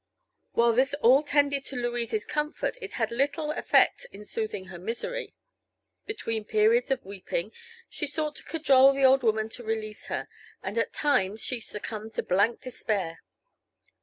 While 0.53 0.73
this 0.73 0.95
all 0.95 1.21
tended 1.21 1.63
to 1.65 1.75
Louise's 1.75 2.25
comfort 2.25 2.75
it 2.81 2.93
had 2.93 3.11
little 3.11 3.51
affect 3.51 4.07
in 4.11 4.25
soothing 4.25 4.65
her 4.65 4.79
misery. 4.79 5.35
Between 6.07 6.43
periods 6.43 6.89
of 6.89 7.05
weeping 7.05 7.51
she 7.87 8.07
sought 8.07 8.35
to 8.37 8.43
cajole 8.43 8.93
the 8.93 9.05
old 9.05 9.21
woman 9.21 9.47
to 9.49 9.63
release 9.63 10.07
her, 10.07 10.27
and 10.63 10.79
at 10.79 10.91
times 10.91 11.43
she 11.43 11.59
succumbed 11.59 12.15
to 12.15 12.23
blank 12.23 12.61
despair. 12.61 13.19